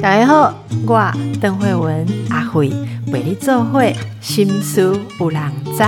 [0.00, 0.52] 大家好，
[0.84, 2.72] 我邓慧文阿慧
[3.12, 5.40] 为你做会心思有人
[5.76, 5.84] 知。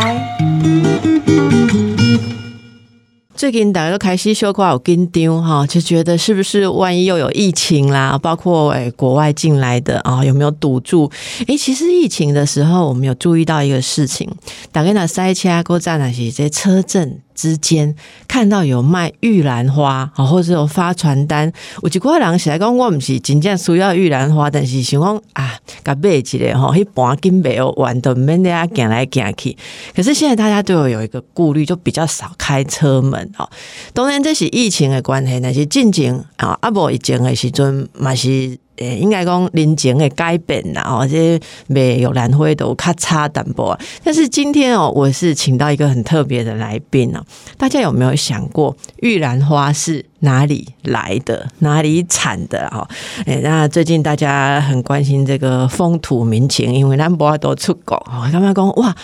[3.34, 11.10] 最近大家都开始小可有紧张哈，就觉得是不是万一又有疫情啦，包括诶国外进来的啊，有没有堵住？
[11.48, 14.30] 诶，其实疫情的时候，我们有注意到一个事情，
[14.70, 17.20] 大概那塞车过站那些这车阵。
[17.40, 17.94] 之间
[18.28, 21.50] 看到有卖玉兰花，啊，或者有发传单，
[21.82, 29.56] 有一寡人起来讲，我毋是真正需要玉兰花，但是想讲啊，甲买一个吼，迄半斤袂完都免得啊行来行去。
[29.96, 33.48] 可是现在大家都有有一个顾虑，就比较少开车门哦。
[33.94, 38.58] 当然这是疫情的关系，那是进前啊，啊无疫情的时阵嘛是。
[38.80, 43.78] 诶，应该讲人情的改变啦，哦，这没有蓝灰都咔嚓淡薄。
[44.02, 47.22] 但是今天哦，我是请到一个很特别的来宾哦。
[47.56, 52.68] 大家有没有想过玉兰花是哪里来的、哪里产的？
[52.70, 52.88] 哈，
[53.26, 58.96] 诶，那最近大家很关心这个风土民情，因为兰博都出国，哦，他们讲哇。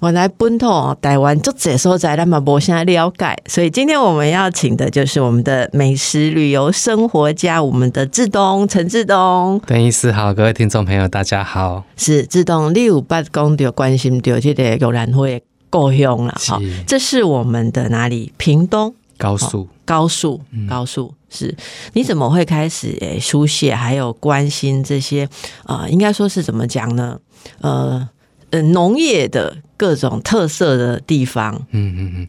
[0.00, 0.66] 我来本土
[1.02, 9.60] 台湾就这所在，那么我现在了解，所以今天我们要请的就是我们的美食旅游生活家，我们的志东陈志东。
[9.66, 11.84] 邓医师好，各位听众朋友大家好。
[11.98, 16.58] 是志东六八公的关心到这个游览会够用了哈。
[16.86, 18.32] 这是我们的哪里？
[18.38, 21.54] 屏东高速高速高速是？
[21.92, 25.28] 你怎么会开始诶书写，还有关心这些？
[25.66, 27.18] 呃，应该说是怎么讲呢？
[27.60, 28.08] 呃。
[28.50, 31.66] 呃，农业的各种特色的地方。
[31.70, 32.28] 嗯嗯嗯，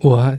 [0.00, 0.38] 我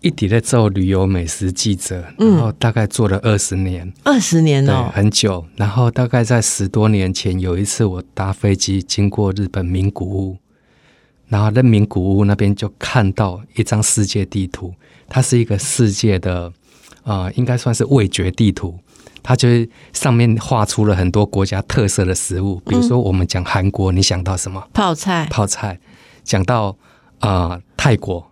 [0.00, 5.44] 一直在做旅游美食记者，然后大概做了二十年，二十年哦，很久。
[5.56, 10.38] 然后大概在十多年前，有一次我搭飞机经过日本名古屋，
[11.28, 14.74] 然后在名古屋那边就看到一张世界地图，
[15.08, 16.52] 它是一个世界的
[17.02, 18.78] 啊，应该算是味觉地图。
[19.22, 24.68] 它就是上面画出了很多国家特色的食物，比如说我们讲韩国，你想到什么？
[24.72, 25.26] 泡菜。
[25.30, 25.78] 泡菜。
[26.22, 26.76] 讲到
[27.20, 28.30] 啊，泰国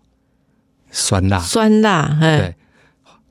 [0.91, 1.39] 酸辣。
[1.39, 2.17] 酸辣。
[2.21, 2.55] 对。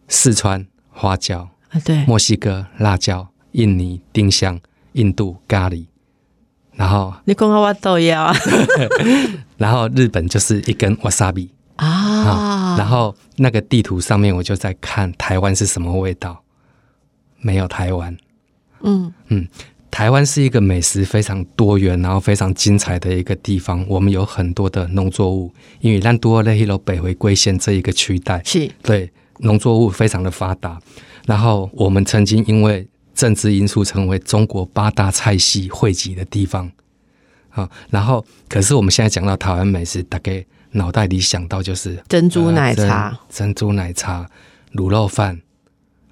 [0.07, 1.49] 四川花椒。
[1.85, 2.03] 对。
[2.05, 3.27] 墨西哥辣椒。
[3.51, 4.59] 印尼丁香。
[4.93, 5.85] 印度咖喱。
[6.73, 7.13] 然后。
[7.25, 8.33] 你讲我都要。
[9.57, 12.75] 然后日本就是一根 wasabi 啊。
[12.77, 16.43] 然后那个地图上面我就在看台湾是什么味道。
[17.47, 18.17] 没有台湾，
[18.81, 19.47] 嗯嗯，
[19.89, 23.85] 台湾是一个美食非常多元，然后非常精彩的一个地方。
[23.87, 25.49] 我们有很多的农作物，
[25.79, 29.09] 因为兰多勒希罗北回归线这一个区带，是对
[29.39, 30.77] 农作物非常的发达。
[31.25, 32.85] 然后我们曾经因为
[33.15, 36.69] 政治因素成为中国八大菜系汇集的地方
[37.51, 37.69] 啊。
[37.89, 44.29] 然后，可是我们现在讲到台湾美食，大概脑袋里想到就是珍珠奶茶、珍珠奶茶、
[44.73, 45.39] 卤肉饭。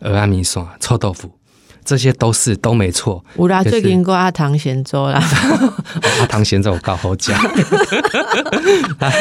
[0.06, 1.32] 鹅阿米线、臭豆腐，
[1.84, 3.24] 这些都是都没错。
[3.36, 5.20] 我啦，最近过阿唐咸粥啦，
[6.20, 7.38] 阿唐咸粥我搞好价，
[9.00, 9.12] 他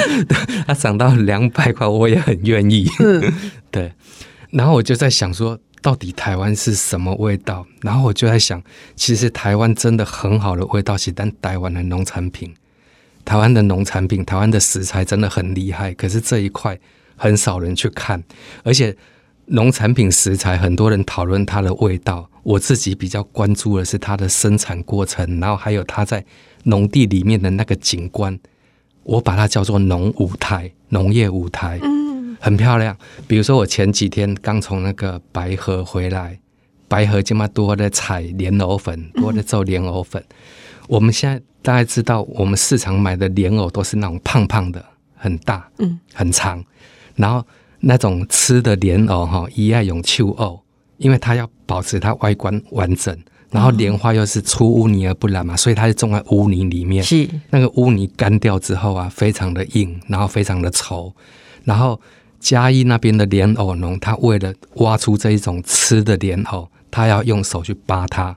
[0.66, 2.88] 他涨到两百块，我也很愿意。
[3.00, 3.32] 嗯，
[3.72, 3.92] 对。
[4.50, 7.66] 然后我就在想说，到底台湾是什么味道？
[7.80, 8.62] 然后我就在想，
[8.94, 12.54] 其实台湾真的很好的味道是但台湾的农产品，
[13.24, 15.92] 台湾的农产品，台湾的食材真的很厉害。
[15.94, 16.78] 可是这一块
[17.16, 18.22] 很少人去看，
[18.62, 18.96] 而且。
[19.46, 22.28] 农产品食材，很多人讨论它的味道。
[22.42, 26.24] 我自己比较关注的是它的生产过程，然后还有它在
[26.64, 28.38] 农地里面的那个景观。
[29.02, 32.96] 我把它叫做农舞台，农业舞台，嗯，很漂亮。
[33.26, 36.38] 比如说，我前几天刚从那个白河回来，
[36.88, 40.22] 白河这么多的采莲藕粉，多的做莲藕粉。
[40.86, 44.84] 我们现在大概知道，我们市场买的莲藕都是那种胖胖的，
[45.14, 46.64] 很大，嗯，很长，
[47.16, 47.46] 然后。
[47.86, 50.60] 那种吃的莲藕哈，一爱用秋藕，
[50.96, 53.16] 因为它要保持它外观完整，
[53.50, 57.04] 然后莲花又是出污泥而不染嘛，所以它是种在污泥里面。
[57.04, 61.12] 是那个污泥干掉之后啊，非常的硬，然后非常的稠。
[61.64, 62.00] 然后
[62.40, 68.36] 嘉义那边的莲藕农，他为了挖出这一种吃的莲藕，他要用手去扒它，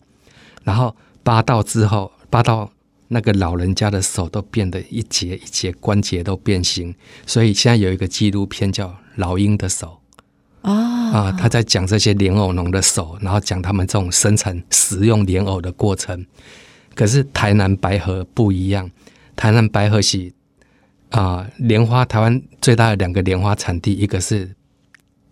[0.63, 2.69] 然后扒到之后，扒到
[3.07, 6.94] 那个老人家的手都变得一节一节关节都变形。
[7.25, 8.95] 所以现在有一个纪录片叫。
[9.18, 10.00] 老鹰的手
[10.62, 10.71] 啊
[11.12, 11.31] 啊！
[11.31, 16.24] 他在讲这些莲藕农的手，然后讲他们这种生产食用莲藕的过程。
[16.94, 18.88] 可是台南白河不一样，
[19.36, 20.31] 台南白河是
[21.09, 24.54] 啊莲花，台湾最大的两个莲花产地，一个是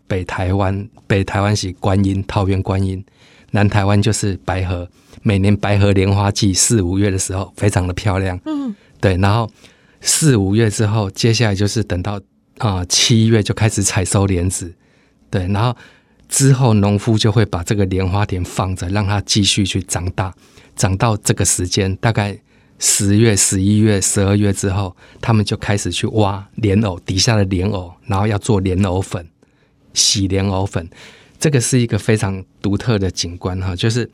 [0.07, 3.05] 北台湾，北台湾是观音桃园观音，
[3.51, 4.89] 南台湾就是白河。
[5.25, 8.39] 每年白河莲花季四五月的时候，非常的漂亮。
[8.45, 9.17] 嗯，对。
[9.17, 9.49] 然后
[9.99, 12.21] 四五月之后，接下来就是等到。
[12.59, 14.73] 啊，七月就开始采收莲子，
[15.29, 15.75] 对，然后
[16.29, 20.33] 之后农夫就会把这个莲花田放着，让它继续去长大，
[20.73, 22.39] 长到这个时间，大概
[22.79, 29.27] 十月、十一月、十二月之后，他们就开始去挖莲藕底下的莲藕，然后要做莲藕粉、
[29.93, 30.89] 洗莲藕粉。
[31.37, 34.09] 这个是一个非常独特的景观哈，就是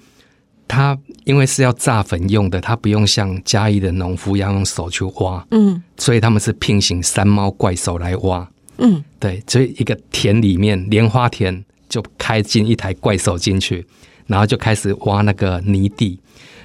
[0.71, 8.49] 它因为是要炸粉用的，它不用像嘉义的农夫一样用手去挖，嗯所以他们是聘请山猫怪手来挖。
[8.77, 13.85] 嗯，对，所以一个田里面莲花田就开进一台怪手进去，
[14.27, 16.17] 然后就开始挖那个泥地。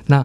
[0.06, 0.24] 那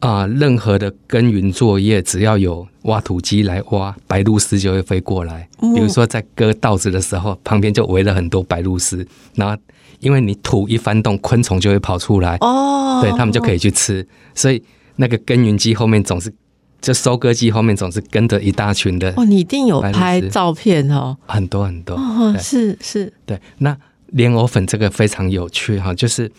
[0.00, 5.48] 啊、任何的耕耘作业，只要有挖土机来挖，白鹭鸶就会飞过来。
[5.58, 9.06] 哦比如说在割稻子的时候，旁边就围了很多白鹭鸶，
[9.36, 9.56] 然后
[10.00, 14.06] 因为你土一翻动，昆虫就会跑出来，哦，对他们就可以去吃。
[14.34, 14.62] 所以
[14.96, 16.32] 那个耕耘机后面总是，
[16.80, 21.94] 就收割机后面总是跟着一大群的哦，你一定有拍照片哦，很多很多。
[21.94, 23.76] 哦，是是，对，那
[24.08, 26.30] 莲藕粉这个非常有趣哈，就是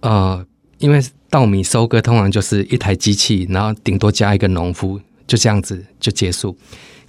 [0.00, 0.44] 呃，
[0.78, 6.56] 因为稻米收割通常就是一台机器，然后顶多加一个农夫，就这样子就结束。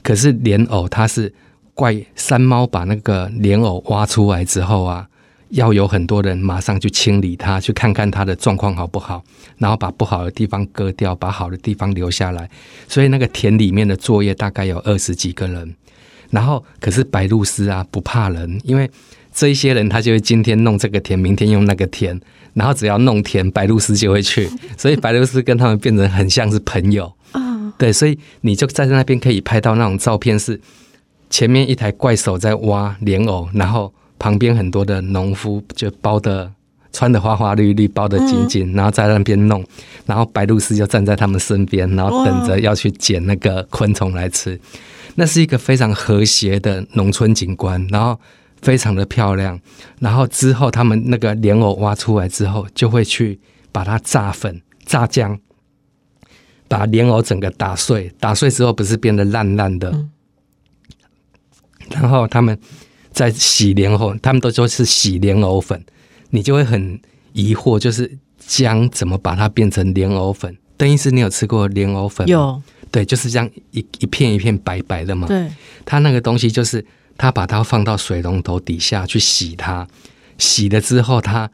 [0.02, 1.34] 可是莲藕它是
[1.74, 5.08] 怪山猫把那个莲藕挖出来之后啊，
[5.50, 9.24] 要有很多人马上去清理它，去看看它的状况好不好，
[9.58, 12.50] 然后把不好的地方割掉，把好的地方留下来。
[12.88, 15.76] 所以那个田里面的作业大概有二十几个人。
[16.32, 18.90] 然后，可是白鹭鸶啊不怕人，因为
[19.32, 22.20] 这一些人他就会今天弄这个田，明天用那个田，
[22.54, 27.14] 然后只要弄田，白鹭鸶就会去， 所以白鹭鸶跟他们变成很像是朋友。
[27.32, 30.60] 啊，对，所以你就在那边可以拍到那种照片，是
[31.30, 36.52] 前面一台怪手在挖莲藕，然后旁边很多的农夫就包的
[36.92, 39.64] 穿的花花绿绿，包的紧紧，然后在那边弄，
[40.06, 44.60] 然后白鹭鸶就站在他们身边，然后等着要去捡那个昆虫来吃。
[45.16, 48.20] 那是一个非常和谐的农村景观，然后
[48.62, 49.60] 非常的漂亮。
[50.00, 53.40] 然后之后他们那个莲藕挖出来之后，就会去
[53.72, 55.38] 把它炸粉、炸浆，
[56.68, 59.90] 把莲藕整个打碎，打碎之后不是变得烂烂的。
[59.92, 60.12] 嗯
[61.92, 62.58] 然后他们
[63.16, 65.82] 在洗莲藕，他们都说是洗莲藕粉，
[66.32, 67.00] 你就会很
[67.32, 70.56] 疑惑，就是姜怎么把它变成莲藕粉？
[70.76, 72.32] 邓医师，你有吃过莲藕粉吗？
[72.32, 75.30] 有对，就是这样一一片一片白白的嘛。
[75.30, 75.50] 对，
[75.86, 76.86] 它那个东西就是
[77.18, 79.88] 它把它放到水龙头底下去洗它，
[80.38, 81.50] 洗了之后，它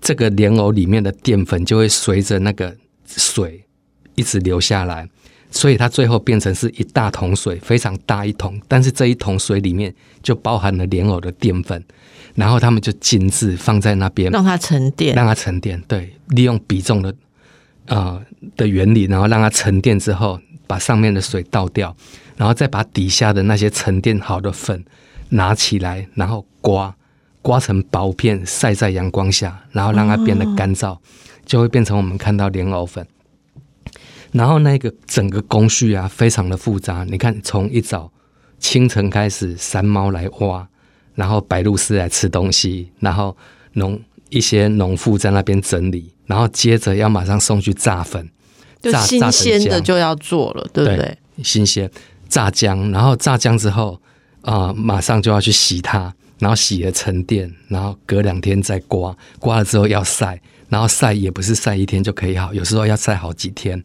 [0.00, 3.64] 这个莲藕里面的淀粉就会随着那个水
[4.14, 5.08] 一直流下来，
[5.50, 9.92] 所以它最后变成是一大桶水，非常大一桶，但是这一桶水里面
[10.22, 11.84] 就包含了莲藕的淀粉，
[12.34, 17.14] 然后他们就精致放在那边，让它沉淀，让它沉淀，对，利用比重的
[17.86, 18.22] 呃
[18.56, 21.94] 的原理，然后让它沉淀之后，把上面的水倒掉，
[22.36, 24.84] 然后再把底下的那些沉淀好的粉
[25.30, 26.94] 拿起来，然后刮
[27.42, 30.96] 刮成薄片，晒在阳光下，然后让它变得干燥，
[31.44, 33.04] 就会变成我们看到莲藕粉。
[34.32, 37.04] 然后那个整个工序啊，非常的复杂。
[37.08, 38.10] 你看，从一早
[38.58, 40.68] 清晨开始，山猫来挖，
[41.14, 43.36] 然后白鹭鸶来吃东西，然后
[43.72, 48.30] 农一些农妇在那边整理，然后接着要马上送去炸粉，
[48.80, 51.18] 就新鲜的就要做了，对不对？
[51.42, 51.90] 新鲜
[52.28, 54.00] 炸浆，然后炸浆之后
[54.42, 63.82] 啊、马上就要去洗它，然后洗了沉淀，然后隔两天再刮，刮了之后要晒，然后晒也不是晒一天就可以好，有时候要晒好几天。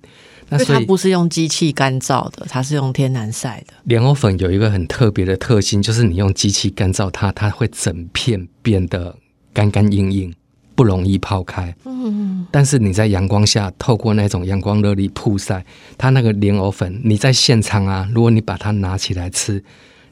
[0.49, 3.73] 那所以它不是用机器干燥的，它是用天然晒的。
[3.85, 9.15] 莲藕粉有一个很特别的特性，就是你用机器干燥它，它会整片变得
[9.53, 10.33] 干干硬硬，
[10.75, 11.75] 不容易泡开。
[11.85, 15.65] 嗯，但是你在阳光下，透过那种阳光热力曝晒，
[15.97, 19.63] 它那个莲藕粉，你在现场啊，如果你把它拿起来吃，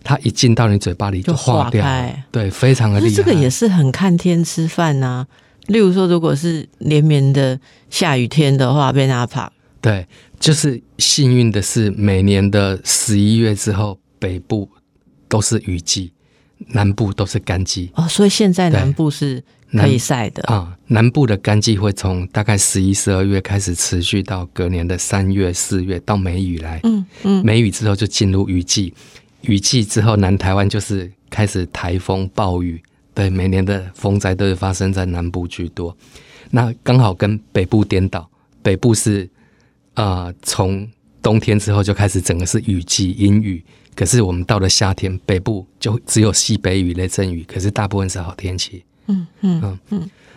[0.04, 1.86] 它一进到你嘴巴里就就化化掉
[2.32, 3.16] 对，非常的厉害。
[3.16, 5.28] 这个也是很看天吃饭呐、
[5.68, 7.60] 例如说，如果是连绵的
[7.92, 9.50] 下雨天的话，被它爬
[9.84, 10.08] 对，
[10.40, 14.70] 就是幸运的是，每年的十一月之后，北部
[15.28, 16.14] 都是雨季，
[16.70, 17.92] 南部都是干季。
[17.96, 20.42] 哦，所以现在南部是可以晒的。
[20.44, 26.80] 啊，南部的干季会从大概十一、十二月开始持续到隔年的三月、四月，到梅雨来。
[26.84, 28.94] 嗯嗯，梅雨之后就进入雨季，
[29.42, 32.82] 雨季之后南台湾就是开始台风、暴雨。
[33.14, 35.94] 对，每年的风灾都是发生在南部居多。
[36.52, 38.30] 那刚好跟北部颠倒，
[38.62, 39.30] 北部是
[39.94, 40.88] 啊，呃从、
[41.22, 43.64] 冬天之后就开始整个是雨季阴雨。
[43.96, 48.84] 可是我们到了夏天，北部就只有西北雨、雷阵雨，可是大部分是好天气。
[49.08, 49.80] 嗯嗯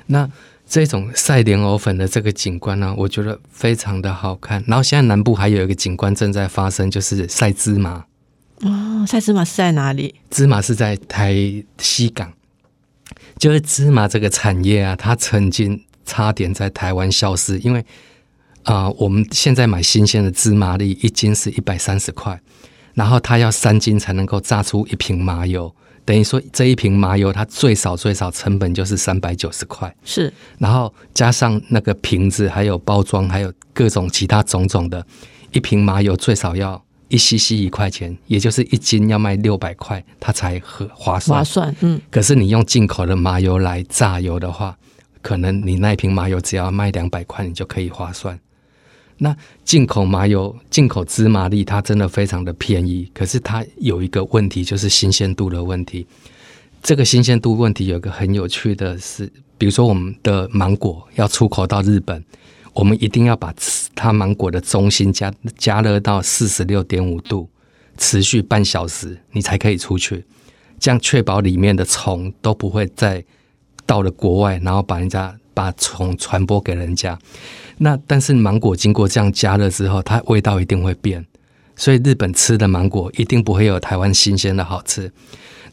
[0.06, 0.30] 那
[0.68, 4.62] 这种晒莲藕粉的这个景观呢、我觉得非常的好看。
[4.66, 8.04] 然后现在南部还有一个景观正在发生，就是晒芝麻。
[8.60, 10.14] 哦，晒芝麻是在哪里？
[10.30, 11.34] 芝麻是在台
[11.78, 12.32] 西港，
[13.38, 17.84] 就是芝麻这个产业啊，它曾经差点在台湾消失，因为
[18.66, 22.40] 啊、我们现在买新鲜的芝麻粒一斤是一百三十块，
[22.94, 25.72] 然后它要三斤才能够榨出一瓶麻油，
[26.04, 29.94] 等于说这一瓶麻油它最少最少成本就是三百九十块。
[30.04, 35.06] 是然后加上那个瓶子，还有包装，还有各种其他种种的，
[35.52, 41.38] 一瓶麻油最少要一西西一块钱，也就是一斤要卖六百块，它才合划算。
[41.38, 44.76] 划算，嗯，可是你用进口的麻油来榨油的话，
[45.22, 48.36] 可能你那一瓶麻油只要卖两百块，你就可以划算。
[49.18, 56.06] 那进口麻油、进口芝麻粒，它真的非常的便宜，可是它有一个问题，就是新鲜度的问题。
[56.82, 62.22] 这个新鲜度问题有一个很有趣的是，比如说我们的芒果要出口到日本，
[62.74, 63.52] 我们一定要把
[63.94, 67.48] 它芒果的中心加加热到四十六点五度，
[67.96, 70.24] 持续半小时，你才可以出去。
[70.78, 73.24] 这样确保里面的虫都不会再
[73.86, 77.18] 到了国外，然后把人家把虫传播给人家。
[77.78, 81.24] 那但是芒果经过这样加热之后，它味道一定会变，
[81.74, 85.10] 所以日本吃的芒果一定不会有台湾新鲜的好吃。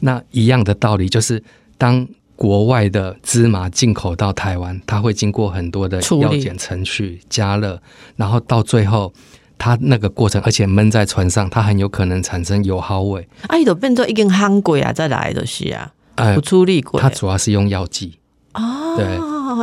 [0.00, 1.44] 那一样的道理就是，
[1.76, 7.78] 当国外的芝麻进口到台湾，它会经过很多的药检程序、加热，
[8.16, 9.12] 然后到最后。
[9.56, 13.26] 它那个过程，而且闷在船上，它很有可能产生油耗味。
[13.46, 18.18] 啊，伊都变做已经烘过啊，再来的是啊，呃不，处理过它主要是用药剂。
[18.50, 19.06] 啊，对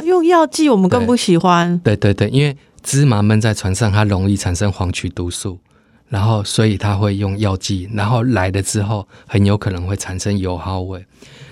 [0.03, 5.59] 用药剂我们更不喜欢，对对对，因为芝麻闷在船上，它容易产生黄曲毒素，
[6.07, 11.05] 然后所以它会用药剂，然后来了之后，很有可能会产生油耗味。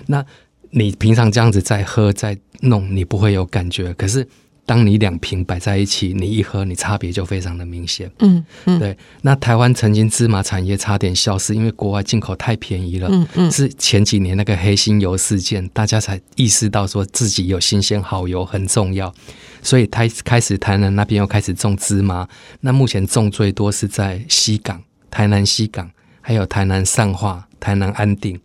[0.06, 0.24] 那
[0.70, 4.26] 你平常这样子在喝在弄，你不会有感觉，可是
[4.70, 8.08] 当你两瓶摆在一起，你一喝，你差别就非常的明显。
[8.20, 13.08] 嗯嗯对，那台湾曾经芝麻产业差点消失，因为国外进口太便宜了。
[13.10, 19.12] 嗯嗯，是前几年那个黑心油事件，大家才意识到说自己有新鲜好油很重要，
[19.60, 22.28] 所以台开始台南那边又开始种芝麻。
[22.60, 28.40] 那目前种最多是在西港、台南西港，还有台南上化、台南安定。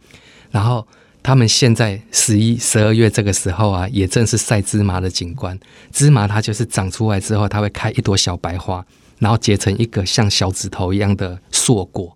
[0.50, 0.88] 然后
[1.25, 5.60] 他们现在十一、十二月这个时候啊，也正是晒芝麻的景观。
[5.91, 8.86] 芝麻它就是长出来之后，它会开一朵小白花，
[9.17, 12.15] 然后结成一个像小指头一样的硕果，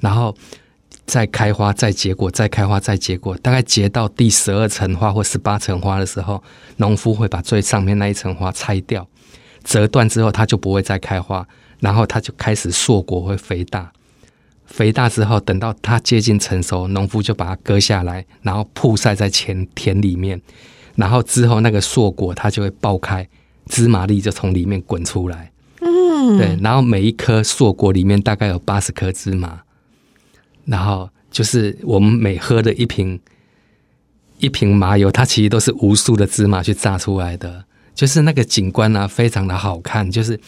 [0.00, 0.36] 然后
[1.06, 3.38] 再开花、再结果、再开花、再结果。
[3.38, 6.42] 大概结到第十二层花或十八层花的时候，
[6.78, 9.06] 农夫会把最上面那一层花拆掉，
[9.62, 11.46] 折断之后，它就不会再开花，
[11.78, 13.92] 然后它就开始硕果会肥大。
[14.70, 20.40] 肥大之后，等到它接近成熟，农夫就把它割下来，然后曝晒在田田里面，
[20.94, 23.28] 然后之后那个硕果它就会爆开，
[23.66, 25.52] 芝麻粒就从里面滚出来。
[25.80, 29.60] 嗯，对，然后每一颗硕果里面大概有八十颗芝麻，
[30.64, 33.18] 然后就是我们每喝的一瓶
[34.38, 40.38] 一瓶麻油，它其实都是无数的芝麻去榨出来的，就是那个景观啊，非常的好看，就是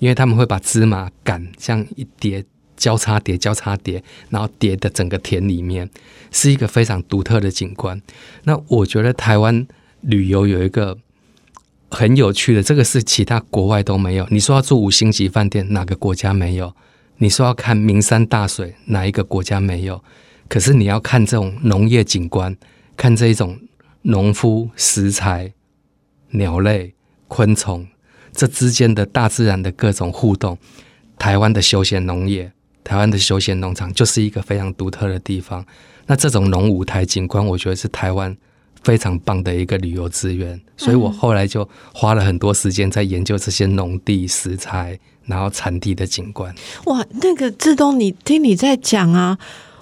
[0.00, 2.44] 因为他们会把芝麻杆像一叠
[2.80, 5.88] 交叉叠、交叉叠，然后叠的整个田里面，
[6.32, 8.00] 是一个非常独特的景观。
[8.44, 9.66] 那我觉得台湾
[10.00, 10.96] 旅游有一个
[11.90, 14.26] 很有趣的，这个是其他国外都没有。
[14.30, 16.74] 你说要住五星级饭店，哪个国家没有？
[17.18, 20.02] 你说要看名山大水，哪一个国家没有？
[20.48, 22.56] 可是你要看这种农业景观，
[22.96, 23.60] 看这一种
[24.02, 25.52] 农夫、食材、
[26.30, 26.94] 鸟类、
[27.28, 27.86] 昆虫
[28.32, 30.56] 这之间的大自然的各种互动，
[31.18, 32.52] 台湾的休闲农业，
[32.90, 35.64] 台湾的休闲农场就是一个非常独特的地方。
[36.08, 38.36] 那这种农舞台景观，我觉得是台湾
[38.82, 46.52] 非常棒的一个旅游资源，所以我后来就花了很多时间在研究这些农地、食材，然后产地的景观。
[46.86, 49.38] 哇，那个志东，你听你在讲啊，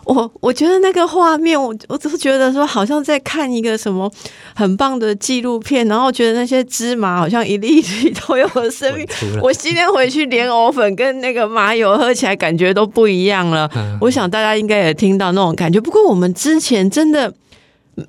[0.09, 4.11] 我我觉得那个画面，我我只是觉得说，好像在看一个什么
[4.55, 9.07] 很棒的纪录片，然后觉得那些芝麻好像一粒一粒都有生命
[9.43, 13.71] 我今天回去连藕粉跟那个麻油喝起来感觉都不一样了。
[13.77, 15.79] 嗯我想大家应该也听到那种感觉。
[15.79, 17.31] 不过我们之前真的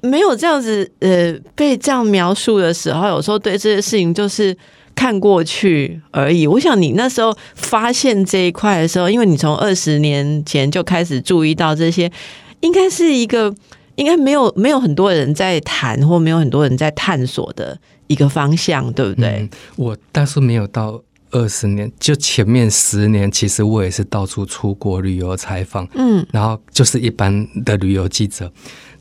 [0.02, 4.56] 没有这样子呃被这样描述的时候，有时候对这些事情就是
[5.00, 6.46] 看过去而已。
[6.46, 12.12] 我想你那时候发现这一块的时候，因为你从二十年前就开始注意到这些，
[12.60, 13.56] 应该是一个
[13.96, 19.30] 应该没有没有很多人在谈，或没有很多人在探索的一个方向，对不对？
[19.40, 21.02] 嗯我但是没有到
[21.32, 28.52] 二十年，就前面十年，其实我也是到处出国旅游采访，嗯然后就是一般的旅游记者。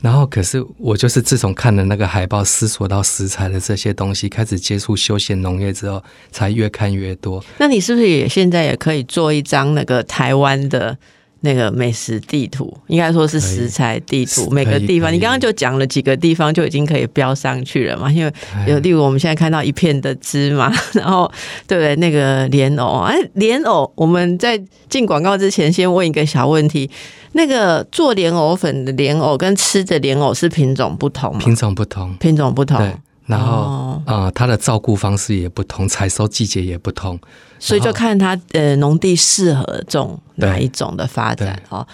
[0.01, 6.01] 然后，可是我就是自从看了那个海报，思索到食材的这些东西，开始接触休闲农业之后，
[6.31, 7.43] 才越看越多。
[7.57, 10.97] 那你是不是也现在也可以做一张那个台湾的
[11.41, 18.11] 那个美食地图，应该说是食材地图，每个地方，你刚刚就讲了几个地方就已经可以标上去了嘛？
[18.11, 18.33] 因为
[18.67, 21.31] 有例如我们现在看到一片的芝麻， 然后
[21.65, 21.95] 对不对？
[21.95, 26.89] 那个莲藕，哎，莲藕，我们在进广告之前先问一个小问题：
[27.31, 31.39] 那个做莲藕粉的莲藕跟吃的莲藕是品种不同吗？
[31.39, 32.77] 品种不同，品种不同。
[33.25, 37.19] 然后啊，它的照顾方式也不同，采收季节也不同，
[37.59, 41.85] 所以就看它呃农地适合种哪一种的发展哦。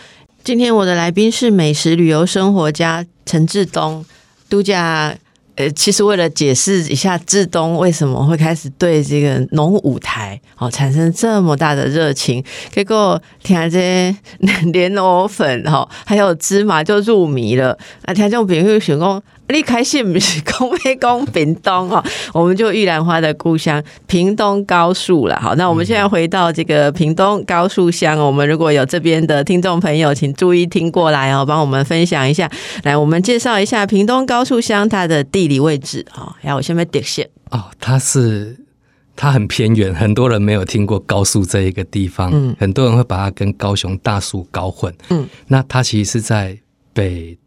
[0.44, 4.06] 今天我的来宾是美食旅游生活家陈志东，
[4.50, 5.16] 度假。
[5.58, 12.44] 呃，其实为了解释一下志东为什么会开始对这个农舞台哦产生这么大的热情，
[12.74, 14.14] 结果听这些
[14.74, 17.72] 莲藕粉哈，还有芝麻就入迷了。
[18.04, 22.04] 啊听众朋友选讲，你开心不是讲咩讲屏东哈？
[22.34, 25.40] 我们就玉兰花的故乡屏东高树了。
[25.40, 32.52] 好，那我们现在回到这个屏东高树乡，我们如果有这边的听众朋友，请注意听过来哦，帮我们分享一下。
[32.84, 35.46] 来，我们介绍一下屏东高树乡它的地。
[35.46, 38.58] 理位置啊，然后我先被点线哦，它是
[39.16, 46.58] 它很偏远，很多人没有听过高速这一个地方，嗯，很多人会把它跟高雄大树搞混，嗯，那它其实是在
[46.94, 47.38] 北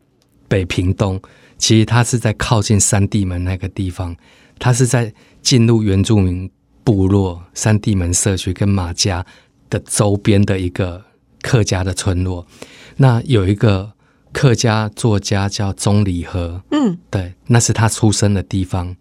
[0.47, 1.21] 北屏东，
[1.59, 4.17] 其实它是在靠近三地门那个地方，
[4.59, 5.13] 它是在
[5.43, 6.51] 进入原住民
[6.83, 9.27] 部落三地门社区跟马家
[9.69, 11.05] 的周边的一个
[11.43, 12.47] 客家的村落，
[12.97, 13.93] 那有一个。
[14.31, 18.95] 客家作家叫钟礼和，嗯，对，那是他出生的地方。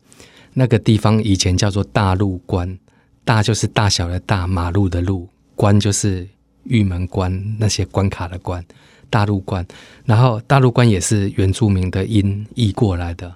[0.53, 2.79] 那个地方以前叫做大路关，
[3.25, 6.27] 大就是大小的大，马路的路，关就是
[6.63, 8.65] 玉门关那些关卡的关，
[9.09, 9.65] 大陆关。
[10.05, 13.33] 然后大陆关也是原住民的音译过来的。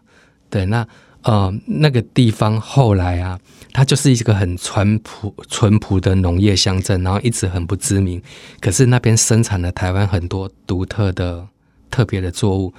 [0.50, 0.88] 对，那
[1.24, 3.40] 呃那个地方后来啊，
[3.74, 8.22] 它就是一个很淳朴淳朴的农业乡镇，然后一直很不知名。
[8.60, 11.48] 可是那边生产了台湾很多独特的。
[11.92, 12.74] 特别的作物，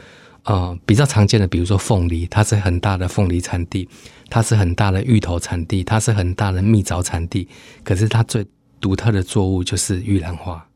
[0.45, 3.87] 呃，比较常见的，比如说凤梨，它是很大的凤梨产地，
[4.31, 7.47] 它是很大的芋头产地，它是很大的蜜枣产地。
[7.85, 8.43] 可是它最
[8.81, 10.67] 独特的作物就是玉兰花，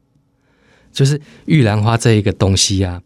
[0.97, 3.03] 就是玉兰花这一个东西啊，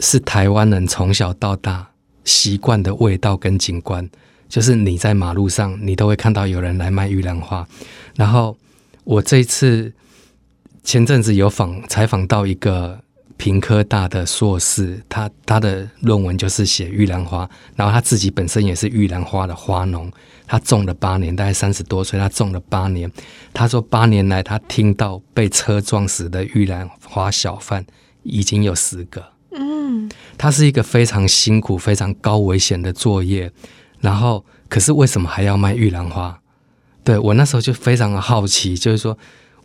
[0.00, 1.88] 是台湾人从小到大
[2.24, 4.06] 习惯的味道跟景观。
[4.50, 7.66] 就是你在马路上，你都会看到有人来卖玉兰花。
[8.16, 8.54] 然后
[9.04, 9.90] 我这一次
[10.84, 13.00] 前阵子有访采访到一个。
[13.42, 20.08] 平科大的硕士，他他的论文就是写玉兰花，然后他自己本身也是玉兰花的花农，
[20.46, 23.10] 他种了八年，大概三十多岁，他种了八年。
[23.52, 27.84] 他说八年来，他听到被车撞死的玉兰花小贩
[28.22, 29.20] 已经有十个。
[29.50, 33.50] 嗯，他是一个非常辛苦、非常高危险的作业。
[33.98, 36.38] 然后，可是为什么还要卖玉兰花？
[37.02, 39.18] 对我那时候就非常的好奇，就是说。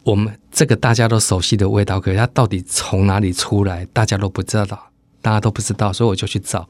[0.07, 4.89] 我们这个大家都熟悉的味道，可是它到底从哪里出来，大家都不知道，
[5.21, 6.65] 大家都不知道，所以我就去找。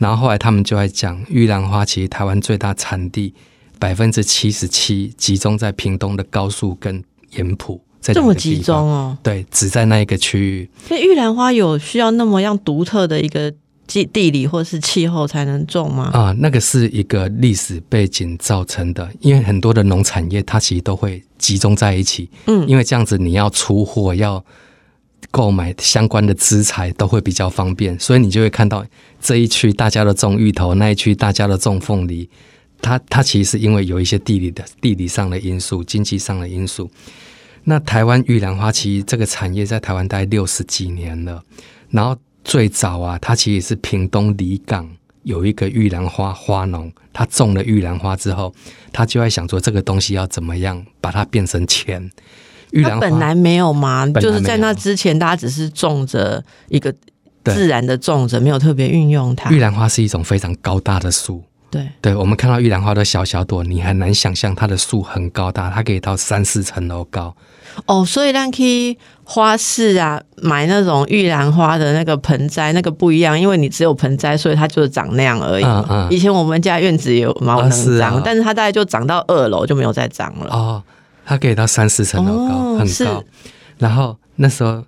[0.00, 3.32] 然后后来他们就在讲，玉兰花其实台湾最大产地
[3.78, 7.00] 百分之七十七集中在屏东的高速跟
[7.36, 9.16] 盐埔，这么集中哦？
[9.22, 10.68] 对，只在那一个区域。
[10.88, 13.54] 所以玉兰花有需要那么样独特的一个？
[13.86, 16.10] 地地理或是气候才能种吗？
[16.12, 24.42] 啊，那个是一个历史背景造成的，因为很多的农产业它其实都会集中在一起，嗯，因为这样子你要出货要
[25.30, 28.84] 购买相关的资材都会比较方便，所以你就会看到
[29.20, 32.30] 这一区大家都种芋头，那一区大家都种凤梨，
[32.80, 36.90] 它它其实是因为有一些地理的地理上的因素、经济上的因素。
[37.64, 41.42] 那台湾玉兰花其实这个产业在台湾大概六十几年了，
[41.90, 42.16] 然后。
[42.44, 44.88] 最早啊，它其实是屏东离港
[45.22, 48.52] 有一个玉兰花花农，他种了玉兰花之后，
[48.92, 52.10] 他就在想说这个东西要怎么样把它变成钱。
[52.72, 54.06] 玉兰本来没有吗？
[54.08, 56.92] 就是在那之前，大家只是种着一个
[57.44, 59.50] 自然的种着，没有特别运用它。
[59.50, 61.44] 玉兰花是一种非常高大的树。
[61.70, 67.34] 对，对我们看到玉兰花的小小朵，你很难想象它的树很高大，它可以到三四层楼高。
[67.86, 75.64] 哦，所以让去花市啊买那种玉兰花的那个盆栽，那个不一样，因为你只有盆栽，所以它就是长那样而已。
[75.64, 76.08] 嗯嗯。
[76.10, 80.50] 以前我们家院子有毛能长，但是它大概就长到二楼就没有再长了。
[80.50, 80.82] 哦，
[81.24, 83.24] 它可以到三四层楼高，很高。
[83.78, 84.84] 然后那时候，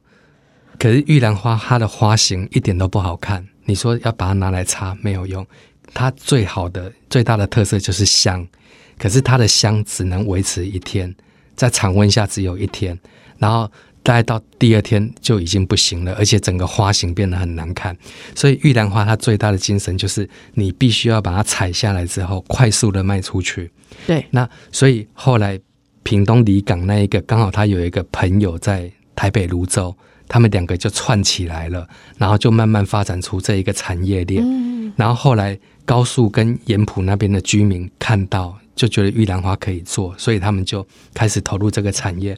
[0.79, 5.47] 可是玉兰花它的花型一点都不好看，你说要把它拿来插没有用。
[5.93, 8.45] 它最好的、最大的特色就是香，
[8.99, 11.15] 可是它的香只能维持一天，
[11.57, 12.99] 在常温下只有一天，
[13.39, 13.71] 然后
[14.03, 17.97] 大概到第二天就已经不行了，而且整个花型变得很难看。
[18.35, 23.71] 所以玉兰花它最大的精神就是你必须要把它采下来之后，快速的卖出去。
[24.07, 25.59] 对，那所以后来
[26.03, 29.97] 屏东离港那一个刚好他有一个朋友在台北泸州。
[30.27, 31.87] 他们两个就串起来了，
[32.17, 34.43] 然后就慢慢发展出这一个产业链。
[34.97, 42.37] 然后后来高速跟盐埔那边的居民看到，就觉得玉兰花可以做，所以他们就开始投入这个产业。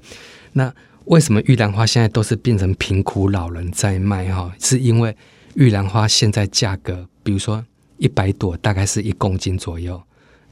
[0.53, 0.73] 那
[1.07, 4.27] 为什么玉兰花现在都是变成贫苦老人在卖？
[4.33, 5.17] 哈，是因为
[5.55, 7.65] 玉兰花现在价格，比如说
[7.99, 10.03] 一百朵大概是一公斤左右，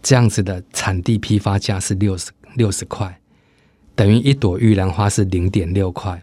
[0.03, 3.21] 这样子的产地批发价是六十六十块，
[3.95, 6.23] 等于一朵玉兰花是零点六块。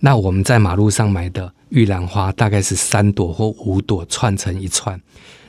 [0.00, 5.00] 那我们在马路上买的玉兰花大概是三朵或五朵串成一串，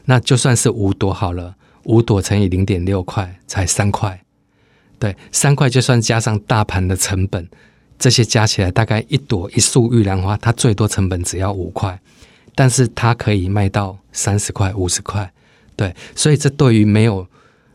[0.06, 1.56] 那就算是五朵好了，
[1.88, 4.22] 五朵乘以零点六块才三块，
[5.00, 7.48] 对，三块就算加上大盘的成本。
[8.00, 12.00] 这些加起来大概一朵一束玉兰花，它最多成本只要五块，
[12.54, 15.34] 但是它可以卖到三十块、五十块，
[15.76, 17.26] 对，所以这对于没有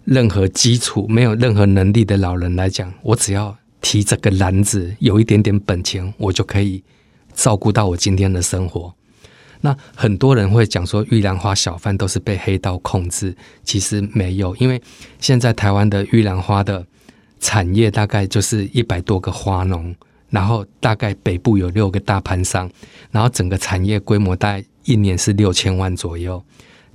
[0.04, 6.84] 任何基础、没有任何能力的老人来讲，我只要提这个篮子，有一点点本钱，我就可以
[7.34, 8.94] 照顾到我今天的生活。
[9.62, 14.78] 那很多人会讲说，玉兰花小贩都是被黑道控制，其实没有，因为
[15.18, 16.86] 现在台湾的玉兰花的
[17.40, 19.96] 产业大概就是一百多个花农。
[20.30, 22.70] 然后大概北部有六个大盘商，
[23.10, 26.42] 然后整个产业规模大概一年是六千万左右。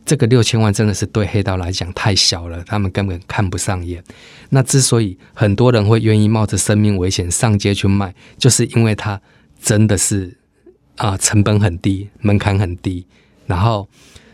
[0.03, 4.03] 这个六千万真的是对黑道来讲太小了，他们根本看不上眼。
[4.49, 9.21] 那之所以很多人会愿意冒着生命危险上街去卖，就是因为它
[9.61, 10.35] 真的是
[10.97, 13.05] 啊成本很低，门槛很低，
[13.45, 13.87] 然后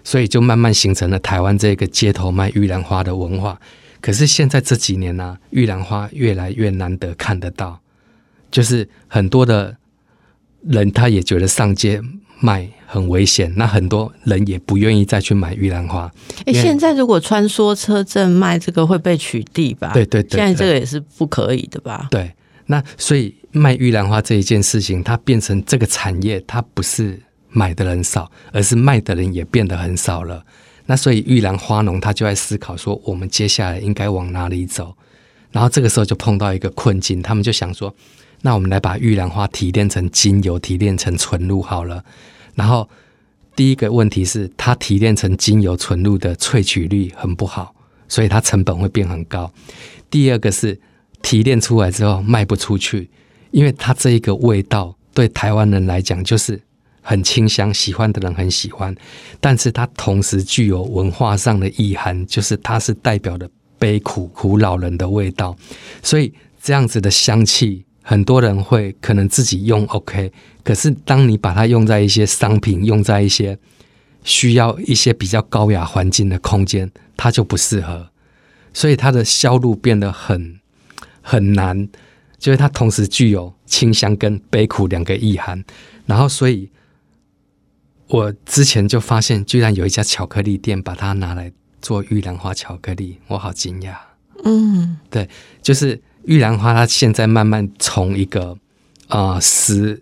[0.04, 3.60] 所以就慢慢形成了台湾这个街头卖玉兰花的文化。
[4.02, 7.80] 可是现在这几年呢，玉兰花越来越难得看得到。
[8.52, 9.78] 就是很多的
[10.62, 12.02] 人，他也觉得上街
[12.40, 16.12] 卖很危险，那很多人也不愿意再去买玉兰花。
[16.46, 19.92] 哎，现在如果穿梭车证卖这个会被取缔吧？
[19.94, 22.08] 对对对，现在这个也是不可以的吧？
[22.12, 22.32] 对，
[22.68, 30.44] 那所以卖玉兰花这一件事情，它变成这个产业，它不是买的人少，而是卖的人也变得很少了。
[30.86, 34.94] 那所以玉兰花农他就在思考说，我们接下来应该往哪里走？
[35.52, 37.94] 然后这个时候就碰到一个困境，他们就想说。
[38.46, 42.04] 那我们来把玉兰花提炼成精油，提炼成纯露好了。
[42.56, 42.90] 然后
[43.56, 47.74] 第一个问题是，它提炼成精油纯露的萃取率很不好，
[48.10, 49.50] 所以它成本会变很高。
[50.10, 50.78] 第二个是
[51.22, 53.10] 提炼出来之后卖不出去，
[53.54, 56.60] 因为它这一个味道对台湾人来讲就是
[57.02, 58.94] 很清香，喜欢的人很喜欢。
[59.40, 65.56] 但是它同时具有文化上的意涵，就是它是代表的悲苦苦老人的味道，
[66.02, 67.86] 所以这样子的香气。
[68.06, 70.30] 很多人会可能自己用 OK，
[70.62, 73.58] 可是当你把它用在一些商品，用在一些
[74.26, 78.10] 需要一些比较高雅环境的空间，它就不适合，
[78.74, 80.60] 所以它的销路变得很
[81.22, 81.88] 很难。
[82.44, 85.64] 就是它同时具有清香跟悲苦两个意涵。
[86.06, 86.70] 然后，所以
[88.08, 93.96] 我之前就发现，居然有一家巧克力店把它拿来做玉兰花巧克力，我好惊讶。
[94.44, 95.30] 嗯，对，
[95.62, 96.02] 就是。
[96.26, 98.58] 玉兰花，它现在慢慢从一个
[99.10, 100.02] 啊食，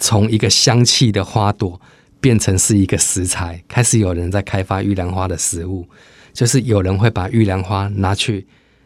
[0.00, 1.80] 从一个香气的花朵
[2.20, 5.88] 变成是一个食材，开始有人在开发玉兰花的食物，
[6.32, 8.44] 就是有人会把玉兰花拿去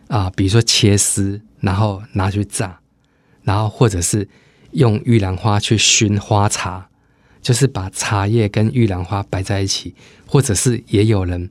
[0.08, 2.78] 啊，比如说切丝，然后拿去炸，
[3.44, 4.28] 然后或者是
[4.72, 6.88] 用玉兰花去熏花茶，
[7.40, 9.94] 就是把茶叶跟玉兰花摆在一起，
[10.26, 11.48] 或者是也有人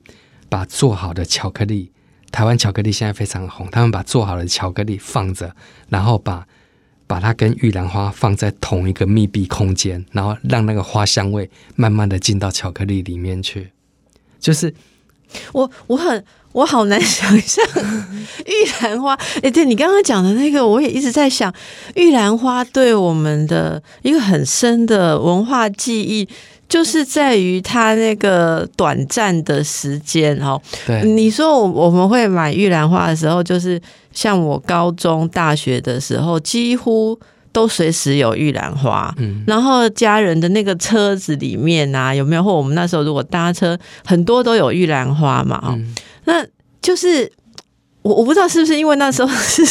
[0.48, 1.90] 把做好的巧克力。
[2.30, 5.54] 台湾巧克力现在非常红，他们把做好的巧克力放着，
[5.88, 6.46] 然后把
[7.06, 13.70] 把它跟玉兰花放在同一个密闭空间，然后让那个花香味慢慢的进到巧克力里面去。
[14.40, 14.74] 就是
[15.52, 17.62] 我我很我好难想象
[18.46, 19.12] 玉兰花。
[19.42, 21.52] 哎，对你刚刚讲的那个，我也一直在想
[21.96, 26.26] 玉兰花对我们的一个很深的文化记忆。
[26.66, 30.60] 就是在于它那个短暂的时间哦。
[30.86, 33.80] 对，你说我我们会买玉兰花的时候，就是
[34.12, 37.16] 像我高中、大学的时候，几乎
[37.52, 39.14] 都随时有玉兰花。
[39.18, 42.42] 嗯，然后家人的那个车子里面啊，有没有？
[42.42, 45.60] 或我们那时候如果搭车，很多都有玉兰花嘛。
[45.62, 45.78] 哦，
[46.24, 46.46] 那
[46.82, 47.30] 就是。
[48.04, 49.64] 我我不知道是不是因为那时候是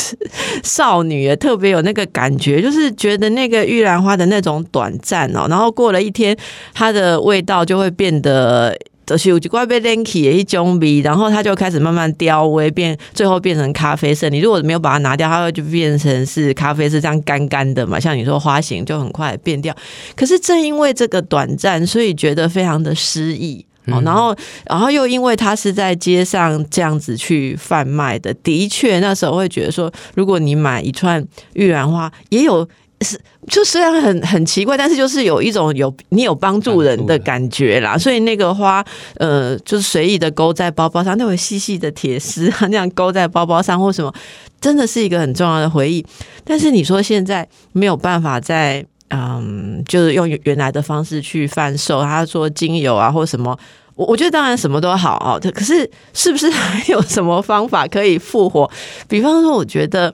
[0.63, 6.35] 少女，特别有那个感觉，就是觉得那个玉兰花的那种短暂哦，然后过了一天，
[6.73, 14.27] 它的味道就会变得就是有几块被 lanky 一种味，然后它就开始慢慢凋微，变最后变成咖啡色。
[14.29, 17.99] 你如果没有把它拿掉，它会就变成是咖啡色，这样干干的嘛。
[17.99, 19.75] 像你说花型就很快变掉。
[20.15, 23.63] 可是正因为这个短暂，所以觉得非常的诗意。
[23.87, 32.67] 哦，然后，然后又因为他是在街上这样子去贩卖的，的确那时候会觉得说，如果你买一串玉兰花，也有
[33.01, 33.19] 是
[33.49, 37.97] 就虽然很很奇怪，但是就是有一种有你有帮助人的感觉啦。
[37.97, 38.81] 所以那个花，
[39.17, 44.13] 呃，就是随意的勾在包包上，那种细细的铁丝啊，那样勾在包包上或什么，
[44.61, 46.05] 真的是一个很重要的回忆。
[46.45, 53.57] 但是你说现在没有办法在嗯，就是用原来的方式去贩售，他说精油啊或什么，
[53.95, 58.69] 我我觉得当然什么都好哦，可是是不是还有什么方法可以复活？
[59.07, 60.13] 比方说，我觉得。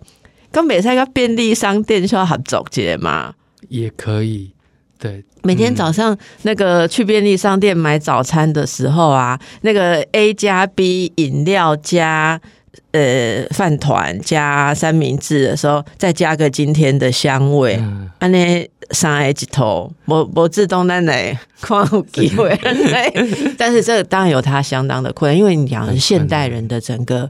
[0.51, 3.31] 跟美赛个便利商店需要合作节嘛？
[3.67, 4.51] 也可以，
[4.97, 5.23] 对。
[5.43, 12.41] 每天早上那个去便利商店买早餐的时候啊，那个 A 加 B 饮料加
[12.91, 17.81] 呃饭团加三明治的时候，再加个今天的香味，
[18.19, 22.57] 安尼上来几头，我我自动在哪矿有机会？
[23.57, 27.29] 但是这个当然有它相当的困难，因为你讲现代人的整个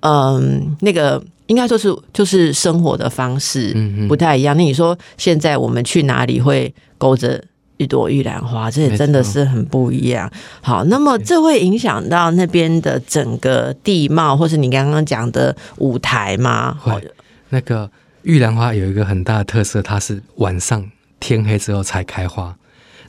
[0.00, 1.22] 嗯那个。
[1.50, 3.74] 应该说是就是生活的方式
[4.06, 4.56] 不太一样。
[4.56, 7.42] 那你说现在我们去哪里会勾着
[7.80, 8.70] 一朵玉兰花？
[8.70, 10.30] 这也真的是很不一样。
[10.60, 16.76] 好，那么这会影响到那边的整个地貌，或是你刚刚讲的舞台吗？
[16.78, 16.92] 会。
[17.48, 17.90] 那个
[18.22, 20.88] 玉兰花有一个很大的特色，它是晚上
[21.18, 22.54] 天黑之后才开花，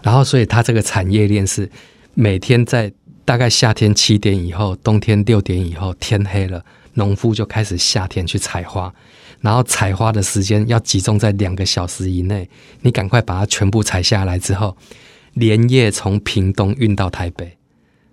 [0.01, 1.69] 然后所以它这个产业链是
[2.13, 2.91] 每天在
[3.25, 6.63] 大概夏天七点以后，冬天六点以后天黑了。
[6.95, 8.93] 农夫就开始夏天去采花，
[9.41, 12.49] 然后采花的时间要集中在两个小时以内。
[12.81, 14.77] 你赶快把它全部采下来之后，
[15.33, 17.57] 连夜从屏东运到台北。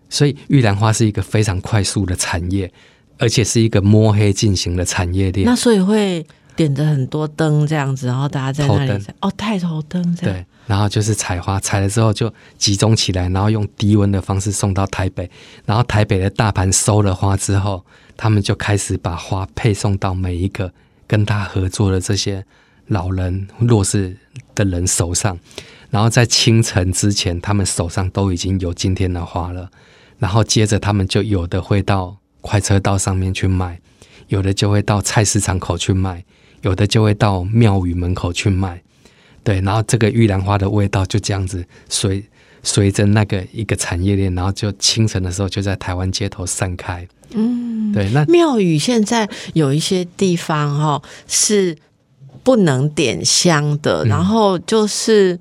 [0.09, 2.73] 所以玉兰花是一个非常快速的产业，
[3.19, 5.47] 而且是一个摸黑进行的产业链。
[5.47, 10.35] 那所以会点着很多灯这样子，然后大家在那里哦，太头灯这样。
[10.35, 15.31] 对，然后就是采花，采了之后就集中起来，然后用低温的方式送到台北，
[15.67, 17.85] 然后台北的大盘收了花之后。
[18.21, 20.73] 他们就开始把花配送到每一个
[21.09, 22.45] 跟他合作的这些
[22.87, 24.17] 老人、弱势
[24.55, 25.37] 的人手上，
[25.91, 29.69] 然后在清晨之前，他们手上都已经有今天的花了。
[30.19, 33.81] 然后接着，他们就有的会到快车道上面去卖，
[34.29, 36.25] 有的就会到菜市场口去卖，
[36.63, 38.83] 有的就会到庙宇门口去卖。
[39.45, 42.25] 对，然后这个玉兰花的味道就这样子随
[42.63, 47.07] 随着那个一个产业链，然后就清晨的时候就在台湾街头散开。
[47.35, 51.77] 嗯，对，那庙宇现在有一些地方哈是
[52.43, 55.39] 不能点香的，然后就是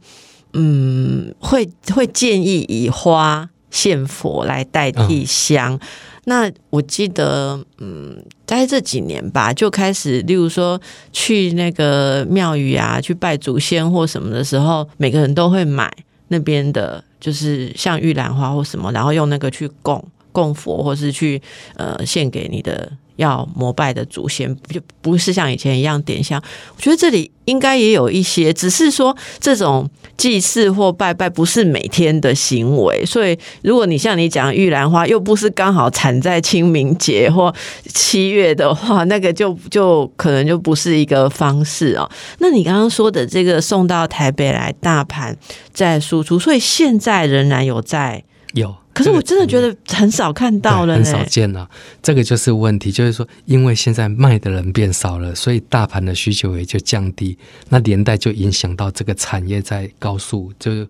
[0.53, 5.79] 嗯，会会建议以花献佛来代替香。
[6.25, 10.79] 那我记得，嗯，在这几年吧，就开始，例如说
[11.13, 15.89] 去那个庙宇啊，去拜祖先或什么的时候，每个人都会买
[16.27, 20.03] 那边的，就是像玉兰花或什么，然后用那个去供。
[20.37, 21.41] 供佛，或是去
[21.77, 26.39] 呃献给你的要膜拜的祖先，就不是像以前一样点香。
[26.75, 33.03] 我觉得这里应该也有一些，只是说这种祭祀或拜拜不是每天的行为。
[33.03, 37.51] 所以，如果你像你讲玉兰花，又不是刚好产在清明节或
[37.87, 42.07] 七月的话，那个就就可能就不是一个方式哦。
[42.37, 45.35] 那你刚刚说的这个送到台北来大盘
[45.73, 48.23] 再输出，所以现在仍然有在
[48.53, 48.75] 有。
[48.97, 51.69] 可是我真的觉得很少看到了，很少见了。
[52.01, 57.37] 这个就是问题，就是说，因为现在卖的人变少了，所以大盘的需求也就降低，
[57.69, 60.87] 那连带就影响到这个产业在高速，就是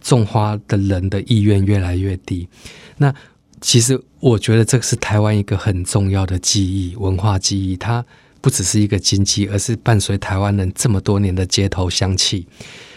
[0.00, 2.48] 种花的人的意愿越来越低。
[2.96, 3.14] 那
[3.60, 8.02] 其实我觉得这个是台湾一个很重要的记忆，文化记忆，它
[8.40, 12.46] 不只是一个经济，而是伴随台湾人这么多年的街头香气。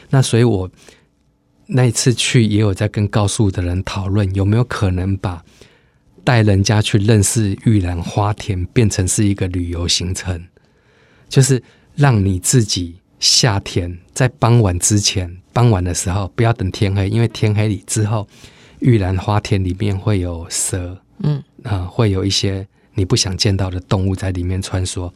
[0.09, 0.69] 那所以我。
[1.65, 5.43] 那一次去也有在跟告诉的人讨论，有没有可能把
[6.23, 10.45] 带人家去认识玉兰花田变成是一个旅游行程，
[11.29, 11.63] 就是
[11.95, 18.27] 让你自己夏天，在傍晚之前，傍晚的时候不要等天黑，因为天黑里之后，
[18.79, 25.11] 玉兰花田里面会有蛇，嗯啊，会有一些你不想见到的动物在里面穿梭。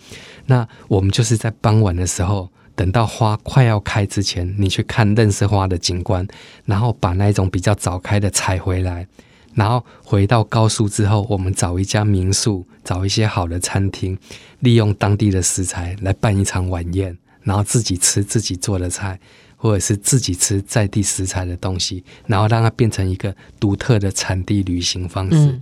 [0.45, 2.49] 那我们就是在傍晚的时候。
[2.77, 6.25] 等到花快要开之前，你去看认识花的景观，
[6.63, 9.07] 然后把那种比较早开的采回来，
[9.55, 14.15] 然后回到高速之后，我们找一家民宿，找一些好的餐厅，
[14.59, 19.19] 利用当地的食材来办一场晚宴，然后自己吃自己做的菜，
[19.55, 25.59] 或者是自己吃在地食材的东西，然后让它变成一个独特的产地旅行方式。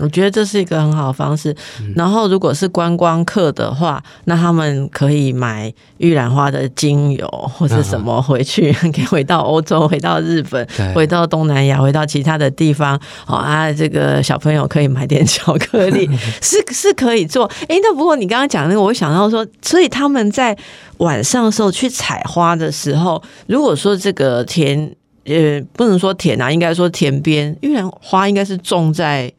[0.00, 1.54] 我觉得这是一个很好的方式。
[1.94, 12.98] 然后，如果是观光客的话，那他们可以买玉兰花的精油或者什么回去， 可以回到欧洲、 回到日本、回到东南亚、回到其他的地方。
[13.26, 16.08] 哦啊，这个小朋友可以买点巧克力，
[16.42, 17.44] 是是可以做。
[17.68, 20.56] 哎，那不过你刚刚讲那个，我想到说，所以他们在
[20.98, 24.92] 晚上的时候去采花的时候，如果说这个田
[25.24, 29.32] 呃不能说田啊，应该说田边玉兰花应该是种在。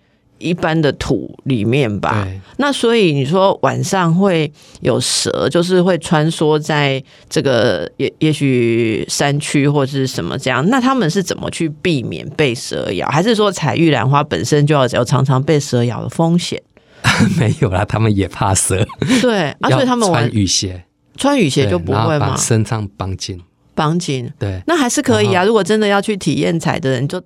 [0.43, 2.27] 一般的土里面吧，
[2.57, 4.51] 那所以你说晚上会
[4.81, 13.07] 有蛇，就是会穿梭在这个也也许山区或者是什么这样，那他们是怎么去避免被蛇咬？
[13.07, 16.61] 还是说采玉兰花本身就要有常常被蛇咬的风险？
[17.39, 18.85] 没有啦，他们也怕蛇。
[19.21, 20.85] 对，啊， 所以他们穿雨鞋，
[21.17, 22.35] 穿雨鞋就不会吗？
[22.37, 23.41] 身上绑紧，
[23.73, 24.31] 绑紧。
[24.37, 25.43] 对，那还是可以啊。
[25.43, 27.21] 如果真的要去体验采的人，就。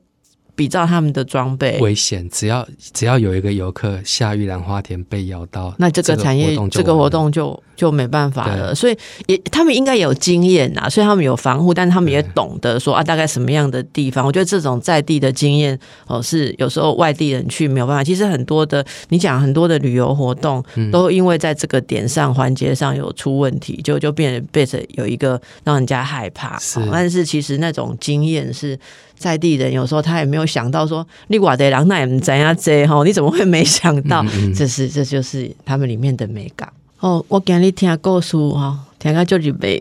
[0.57, 2.27] 比照他们的装备，危险。
[2.31, 8.73] 只要只要有一个游客下玉兰花田被咬到，那这个产业这个活动就就没办法了。
[8.73, 14.25] 所以也他们应该有经验呐，所以他们有防护，但是他们也懂得说啊，大概什么样的地方。
[14.25, 18.03] 我觉得这种在地的经验哦，是有时候外地人去没有办法。
[18.03, 26.57] 其实很多的你讲很多的旅游活动，都因为在这个点上环节上有出问题，就就变变成有一个让人家害怕。
[26.57, 28.75] 是，但是其实那种经验是。
[29.17, 33.03] 在地人有时候他也没有想到说，你瓦德郎那也怎样这哈？
[33.03, 34.23] 你怎么会没想到？
[34.55, 37.23] 这是这就是他们里面的美感哦。
[37.27, 39.79] 我给你听故事哈，听个就几杯，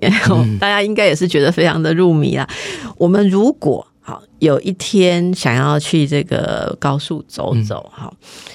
[0.58, 2.48] 大家应该也是觉得非常的入迷啦。
[2.96, 8.12] 我们如果好有一天想要去这个高速走走哈，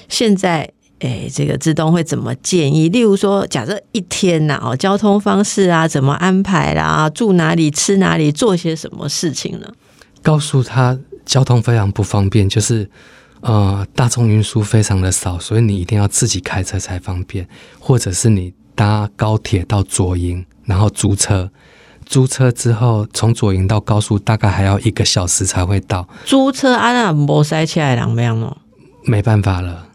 [0.10, 2.88] 现在诶，这个自动会怎么建议？
[2.90, 7.10] 例如说，假设一天呐哦，交通方式啊，怎么安排啦？
[7.10, 7.72] 住哪里？
[7.72, 8.32] 吃哪里？
[8.32, 9.68] 做些什么事情呢？
[10.22, 12.90] 告诉他交通非常不方便，就是
[13.42, 17.48] 呃大众运输非常的少，所以你一定要自己开车才方便，
[17.80, 21.52] 或者是你搭高铁到左营，然后租车，
[22.06, 26.08] 租车之后从左营到高速大概还要一个小时才会到。
[26.26, 28.58] 租车啊，那没塞起来两样哦，
[29.06, 29.88] 没办法了。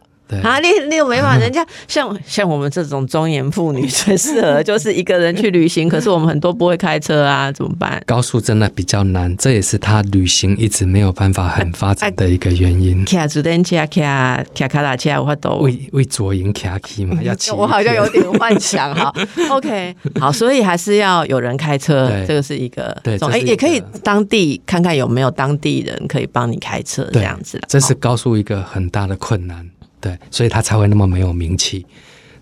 [0.43, 1.37] 啊，你你有没法？
[1.37, 5.89] 人家 像像我们这种中年妇女最适合就是一个人去旅行。
[5.91, 8.03] 可是我们很多不会开车啊，怎么办？
[8.07, 13.05] 高速真的比较难，这也是他旅行一直没有办法很发展的一个原因。
[13.05, 17.51] 卡主登卡卡卡卡拉车，我都为为左营卡起嘛，要骑。
[17.57, 19.13] 我好像有点幻想哈。
[19.51, 23.17] OK，好，所以还是要有人开车，这个是一个对。
[23.31, 27.61] 哎，也可以当地看看有没有当地人可以帮你开车这样子。
[27.69, 29.69] 这是高速一个很大的困难。
[30.07, 31.85] 对，所以他才会那么没有名气。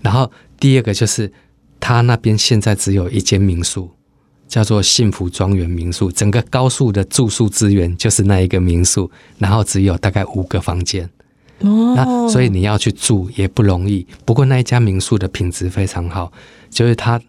[0.03, 1.33] 然后第二个就是，
[1.81, 3.91] 他那边现在只有一间民宿，
[4.47, 6.13] 叫做幸福庄园民宿。
[6.13, 11.09] 整个高速的住宿资源就是那一个民宿，然后只有大概五个房间。
[11.61, 14.07] 哦，那所以你要去住也不容易。
[14.25, 16.33] 不过那一家民宿的品质非常好，
[16.71, 17.21] 就是他。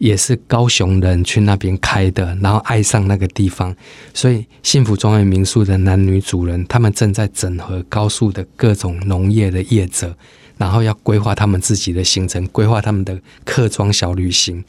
[0.00, 3.76] 也是高雄人去那边开的，然后爱上那个地方，
[4.14, 10.16] 所以幸福庄园民宿的男女主人，他们正在整合高速的各种农业的业者，
[10.56, 14.64] 然后要规划他们自己的行程，规划他们的客庄小旅行。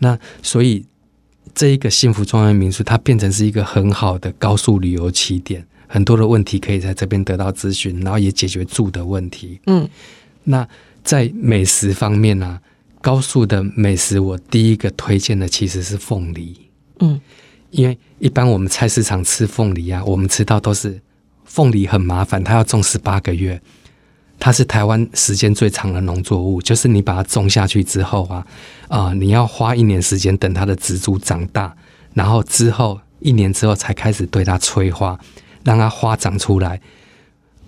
[0.00, 0.84] 那所以
[1.54, 9.58] 这一个幸福庄园民宿，它变成是一个很好的高速旅游起点，很多的问题可以在这边得到咨询，然后也解决住的问题。
[9.66, 9.88] 嗯，
[10.44, 10.68] 那
[11.02, 12.60] 在美食方面呢？
[13.04, 16.56] 高速的美食，我第一个推荐的其实是凤梨。
[17.00, 17.20] 嗯，
[17.70, 20.98] 因为一般我们菜市场吃凤梨啊，我们吃到都是
[21.44, 23.60] 凤梨很麻烦，它要种十八个月，
[24.38, 26.62] 它是台湾时间最长的农作物。
[26.62, 28.46] 就是你把它种下去之后啊，
[28.88, 31.76] 啊，你要花一年时间等它的植株长大，
[32.14, 35.20] 然后之后一年之后才开始对它催花，
[35.62, 36.80] 让它花长出来。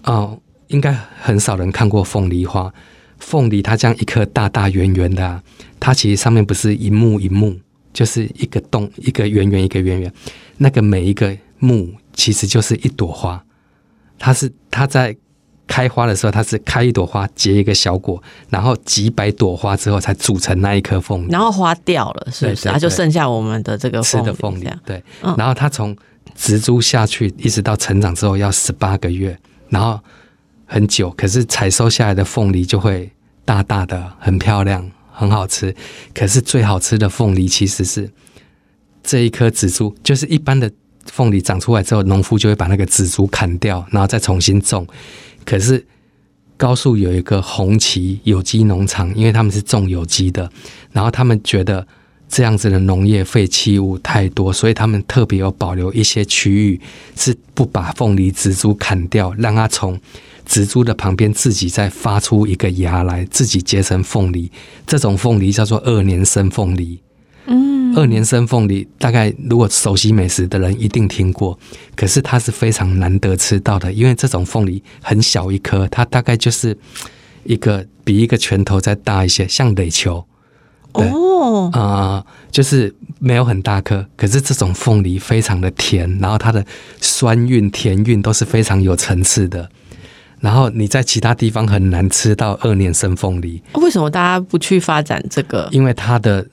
[0.05, 2.73] 哦，应该很少人看过凤梨花。
[3.19, 5.43] 凤梨它这样一颗大大圆圆的，
[5.81, 7.57] 它其实上面不是一木一木，
[7.93, 10.13] 就是一个洞，一个圆圆，一个圆圆。
[10.59, 13.43] 那个每一个木其实就是一朵花，
[14.19, 15.17] 它是它在
[15.67, 21.31] 开花的时候，它是开一朵花结一个小果，然后几百朵花之后才组成那一颗凤梨。
[21.31, 22.69] 然后花掉了，是不是？
[22.69, 24.69] 它就剩下我们的这个吃的凤梨。
[24.85, 25.03] 对，
[25.37, 25.97] 然后它从
[26.35, 29.37] 植株下去一直到成长之后要十八个月，
[29.69, 29.99] 然后。
[30.67, 33.11] 很久，可是采收下来的凤梨就会
[33.45, 35.75] 大大的、很漂亮、很好吃。
[36.13, 38.11] 可是最好吃的凤梨其实是
[39.03, 40.71] 这一颗紫珠，就是一般的
[41.05, 44.87] 凤梨长出来之后，农夫就会把那个紫珠砍掉，然后再重新种。
[45.45, 45.87] 可是
[46.57, 50.51] 高速有一个红旗有机农场，因为他们是种有机的，
[50.91, 51.87] 然后他们觉得
[52.29, 56.81] 这样子的农业废弃物太多，所以他们特别有保留一些区域，
[57.15, 59.97] 是不把凤梨植株砍掉，让它从
[60.47, 64.51] 植株的旁边自己再发出一个芽来，自己结成凤梨。
[64.87, 67.03] 这种凤梨叫做二年生凤梨。
[67.47, 71.59] 嗯，二年生凤梨大概如果熟悉美食的人一定听过，
[71.95, 76.77] 可是它是非常难得吃到的，因为这种凤梨很小一颗，它大概就是
[77.45, 80.25] 一个比一个拳头再大一些，像垒球。
[80.93, 86.65] 对哦，啊、就是没有很大颗，可是这种凤梨非常的甜，然后它的
[87.01, 89.69] 酸韵、甜韵都是非常有层次的。
[90.47, 95.69] 然后你在其他地方很难吃到二年生凤梨，为什么大家不去发展这个？
[95.73, 96.47] 因为它的，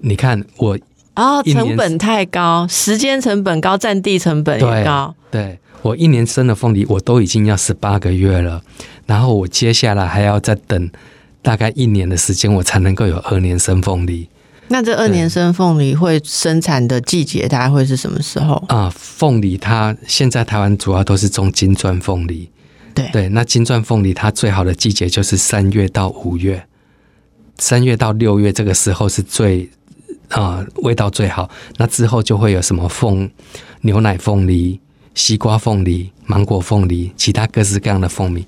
[0.00, 0.76] 你看我
[1.14, 5.14] 啊，成本太高，时间成本高，占地成本也高。
[5.30, 8.60] 对我一年生的凤梨，我都已经要十八个月了，
[9.06, 10.90] 然后我接下来还要再等
[11.40, 14.28] 大概一年的时间，我才能够有二年生凤梨
[14.66, 18.64] 那这二年生凤梨会生产的季节大概会是什么时候？
[18.66, 18.92] 啊。
[18.92, 22.50] 凤梨它现在台湾主要都是种金钻凤梨，
[22.96, 26.66] 对对，那金钻凤梨它最好的季节就是三月到五月，
[27.58, 29.70] 三月到六月这个时候是最
[30.30, 31.48] 啊、味道最好。
[31.76, 33.30] 那之后就会有什么凤
[33.82, 34.80] 牛奶凤梨、
[35.14, 38.44] 西瓜凤梨、芒果凤梨，其他各式各样的凤梨。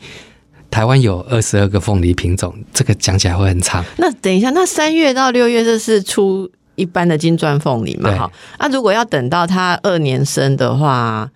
[0.70, 3.84] 台湾有二十二个凤梨品种，这个讲起来会很长。
[3.96, 8.11] 那等一下，那三月到六月这是出一般的金钻凤梨嘛？
[8.11, 11.30] 对哈，那如果要等到它二年生的话，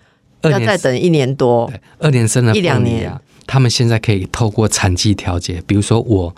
[0.51, 1.66] 要再等一年多。
[1.68, 6.34] 对二年生的一两年啊，他们现在可以透过产季调节，比如说我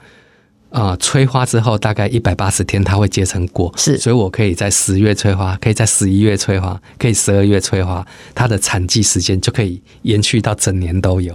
[0.70, 11.32] 啊、催花之后大概一百八十天，它会结成果，是所以我可以在十月催花，可以在十一月催花，可以十二月催花，它的产季时间就可以延续到整年都有。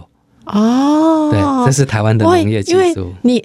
[0.47, 3.13] 哦，对，这是台湾的农业技因为术。
[3.21, 3.41] 你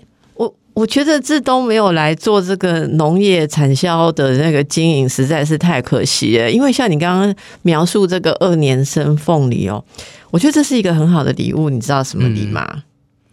[0.74, 6.50] 我我觉得志东没有来做这个农业产销的那个经营，实在是太可惜了。
[6.50, 9.82] 因为像你刚刚描述这个二年生凤梨哦，
[10.30, 11.70] 我觉得这是一个很好的礼物。
[11.70, 12.82] 你知道什么礼吗？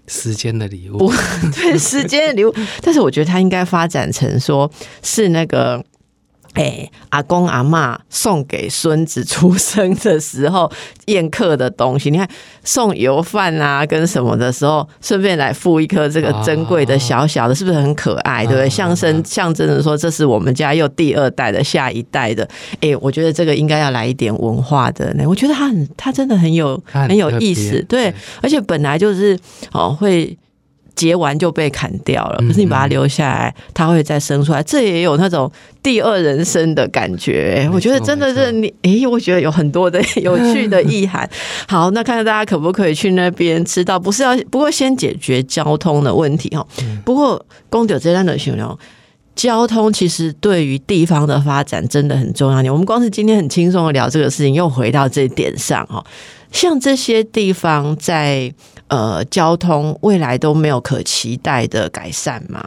[0.07, 1.11] 时间的礼物不，
[1.53, 2.55] 对，时间的礼物。
[2.81, 4.71] 但是我觉得它应该发展成说
[5.03, 5.83] 是那个。
[6.53, 10.69] 哎、阿公阿嬷送给孙子出生的时候
[11.05, 12.27] 宴客的东西，你看
[12.63, 18.43] 送油饭啊跟什么的时候，顺便来附一颗这个珍贵的小小的，是不是很可爱？
[18.43, 18.65] 对不对？
[18.65, 22.47] 啊象征象征着说这是我们家又第二代的下一代的。
[22.81, 25.23] 哎、我觉得这个应该要来一点文化的呢。
[25.25, 29.39] 我觉得他很，他真的很有很很有意思，对，而且本来就是
[29.71, 30.37] 哦会。
[30.95, 37.69] 结完就被砍掉了，嗯可是你把它留下来，它会再生出来，这也有那种第二人生的感觉。
[37.73, 41.27] 我觉得真的是你，诶，我觉得有很多的有趣的意涵。
[41.67, 46.65] 好，那看看大家可不可以去那边吃到，不是要不过先解决交通的问题哈。
[46.81, 48.77] 嗯不过公九这段的形容。
[49.33, 52.57] 交通其实对于地方的发展真的很重要。
[52.71, 56.03] 我们光是今天很轻松的聊这个事情，又回到这一点上哈。
[56.51, 58.53] 像这些地方在
[58.87, 62.63] 呃交通未来都没有可期待的改善吗？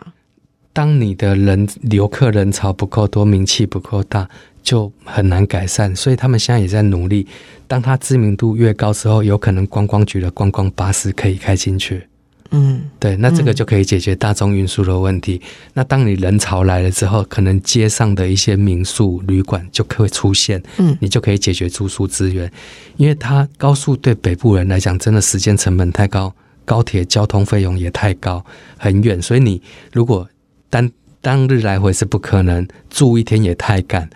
[0.72, 4.28] 当你的人游客人潮不够多，名气不够大，
[4.62, 5.94] 就很难改善。
[5.94, 7.28] 所以他们现在也在努力。
[7.68, 12.08] 当他知名度越高之后，有可能观光局的观光巴士可以开进去。
[12.54, 15.40] 嗯，对，那这个就可以解决大众运输的问题。
[15.72, 22.50] 那当你人潮来了之后，可能街上的一些民宿、旅馆就会出现，嗯你就可以解决住宿资源。
[22.96, 26.32] 因为它高速对北部人来讲，真的时间成本太高，
[26.64, 28.44] 高铁交通费用也太高，
[28.78, 29.60] 很远，所以你
[29.92, 30.28] 如果
[30.70, 30.90] 单
[31.20, 34.08] 当日来回是不可能，住一天也太赶。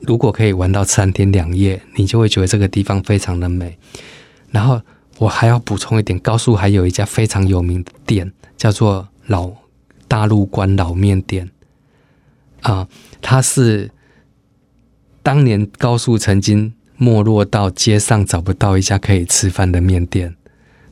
[0.00, 3.76] 如果可以玩到三天两夜，你就会觉得这个地方非常的美。
[4.50, 4.80] 然后
[5.18, 9.50] 我还要补充一点，高速还有一家非常有名的店，叫做老
[10.06, 11.50] 大陆关老面店
[12.62, 12.88] 啊、
[13.22, 13.90] 它是
[15.22, 20.34] 当年高速曾经没落到街上找不到一家可以吃饭的面店。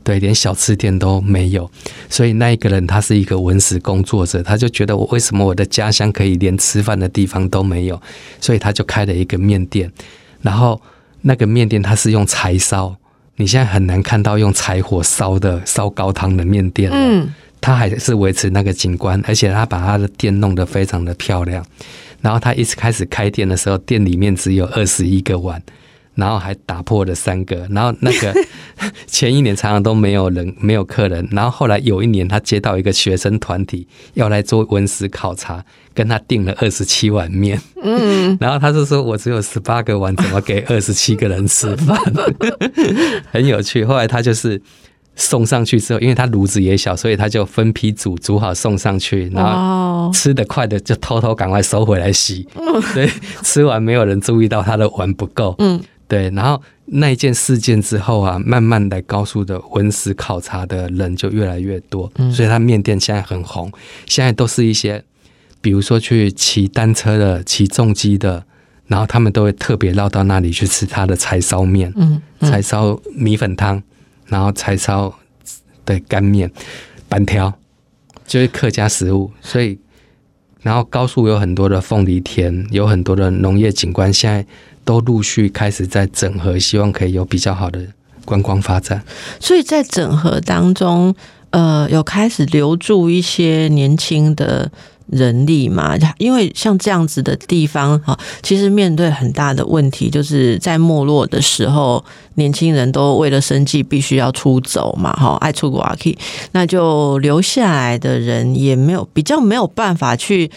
[0.05, 1.69] 对，连小吃店都没有，
[2.09, 8.01] 所以那一个人他是一个文史工作者，他就觉得我为什么我的家乡可以连吃饭的地方都没有，
[8.41, 9.93] 所以他就开了一个面店，
[10.43, 10.81] 然后
[11.23, 12.97] 那个面店它是用柴烧，
[13.37, 17.29] 你现在很难看到用柴火烧的烧高汤的面店了，嗯，
[17.61, 21.65] 他还是维持那个景观，而且他把他的店弄得非常的漂亮。
[22.23, 25.63] 然后他一开始开店的时候，店里面只有二十一个碗，
[26.17, 27.67] 然后还打破了三个。
[27.71, 28.35] 然后那个
[29.07, 31.27] 前一年常常都没有人，没有客人。
[31.31, 35.65] 然后后来有一年，他接到一个学生团体要来做文史考察，
[35.95, 37.61] 跟他订了二十七碗面。
[37.83, 41.97] 嗯， 然后他就说：“我只有十八个碗，怎么给 二十七个人吃饭？”
[43.31, 43.85] 很有趣。
[43.85, 44.61] 后来他就是。
[45.19, 52.47] 送上去之后，因为他炉子也小，所以他就分批煮，煮好送上去，然后哦，吃得快的就偷偷赶快收回来洗。
[52.93, 53.11] 对，
[53.43, 55.55] 吃完没有人注意到他的碗不够。
[55.59, 63.71] 嗯，对，然后那一件事件之后啊，慢慢来高速的文史考察的人就越来越多，所以它面店现在很红。
[64.07, 65.03] 现在都是一些，
[65.61, 68.45] 比如说去骑单车的、骑重机的，
[68.87, 73.83] 然后他们都会特别绕到那里去吃他的柴烧面，嗯，嗯柴烧米粉汤，
[74.27, 75.13] 然后柴烧
[75.85, 76.49] 的干面、
[77.09, 77.53] 板条，
[78.29, 79.33] 就是客家食物。
[79.41, 79.77] 所以，
[80.63, 84.47] 然后高速有很多的凤梨田，有很多的农业景观，现在
[84.87, 87.85] 都陆续开始在整合，希望可以有比较好的
[88.25, 89.03] 观光发展。
[89.41, 91.15] 所以在整合当中，
[91.51, 94.71] 呃，有开始留住一些年轻的
[95.09, 95.97] 人力嘛？
[96.19, 106.17] 因为像这样子的地方，哈，其实面对很大的问题，就是在没落的时候，年轻人都为了生计必须要出走嘛，哈，爱出国啊，可以，
[106.53, 110.49] 那就留下来的人也没有比较没有办法去。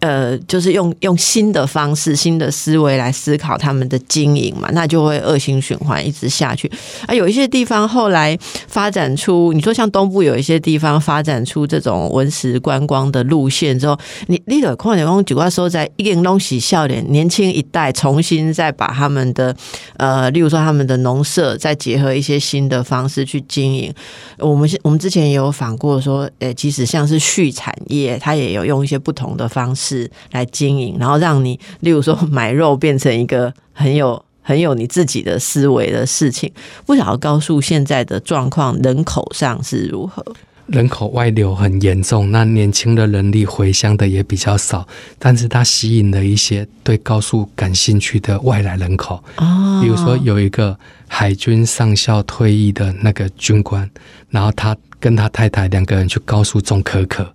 [0.00, 6.70] 呃，就是用用新的方式、新的思维来思考他们的经营嘛，那就会恶性循环一直下去。
[7.06, 8.36] 啊，有一些地方后来
[8.66, 19.54] 发展出，你说像东部有一些地方发展出这种文史观光的路线之后，你你的矿点工举话说，在一点东西笑脸，年轻一代重新再把他们的
[19.96, 23.92] 呃，例如说他们的农舍，再结合一些新的方式去经营。
[24.38, 29.89] 我们现我们之前也有访过说，呃，即使像是畜产业，它也有用一些不同的方式
[30.32, 36.50] 来经营，然后让你，例如说买肉变成一个很有很有你自己的思维的事情。
[36.84, 40.24] 不晓得高速现在的状况，人口上是如何？
[40.66, 44.86] 人口外流很严重，那年轻的人力回乡的也比较少，
[45.18, 49.16] 但是它吸引了一些对高速感兴趣的外来人口。
[49.38, 50.78] 哦比如说有一个
[51.08, 53.90] 海军上校退役的那个军官，
[54.28, 57.26] 然后他跟他太太两个人去高速种可可，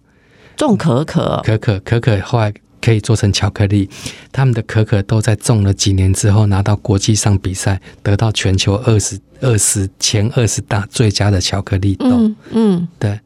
[0.57, 3.89] 种可可，可可可可后来可以做成巧克力。
[4.31, 12.07] 他们的可可都在种了几年之后拿到国际上比赛，得到全球二十二十前二十大最佳的巧克力豆。
[12.09, 13.19] 嗯嗯，对，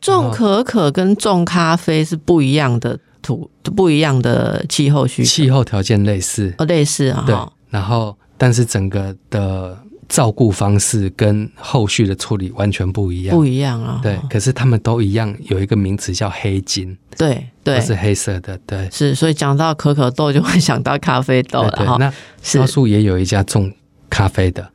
[0.00, 7.36] 种可可跟种咖啡是不一样的土，不一样的气候需求，气候条件类似，哦类似啊，对，
[7.70, 9.78] 然后但是整个的
[10.14, 13.36] 照顾方式跟后续的处理完全不一样。
[13.36, 18.56] 不一样啊，对，可是他们都一样，有一个名词叫黑金，对对都是黑色的。
[18.58, 21.96] 对，是，所以讲到可可豆就会想到咖啡豆了哈，。
[21.98, 22.12] 那
[22.44, 23.72] 是高速也有一家种
[24.08, 24.70] 咖啡的，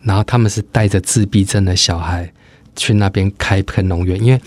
[0.00, 2.32] 然后他们是带着自闭症的小孩
[2.74, 4.40] 去那边开垦农园，因为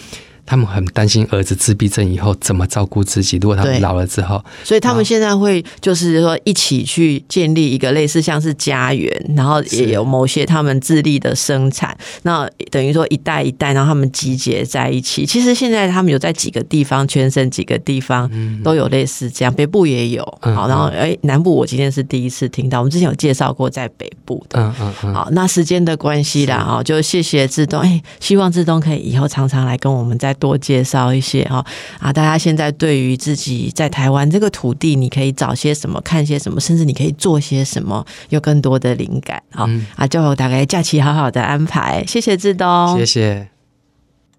[0.46, 3.38] 他们很担心儿子自闭症以后怎么照顾自己。
[3.38, 15.26] 如果他们老了之后，所以他们现在会就是说一起去建立一个类似像是家园，然后也有某些他们自立的生产，那等于说一代一代，然后他们集结在一起。
[15.26, 18.30] 其实现在他们有在几个地方，全省几个地方
[18.64, 20.24] 都有类似这样，北部也有。
[20.42, 24.60] 嗯好，然后哎，南部我今天是第一次听到，我们之前有介绍过在北部的。
[24.60, 31.64] 嗯嗯嗯，好，那时间的关系啦，哈，就谢谢志东，哎，希望志东可以以后常常来跟我们再多介绍一些哈。
[32.00, 39.86] 啊，大家现在对于自己在台湾这个土地，你可以找些什么，看些什么，甚至你可以做些什么，有更多的灵感，好、嗯。
[39.96, 43.53] 啊，就大概假期好好的安排，谢谢志东，谢谢。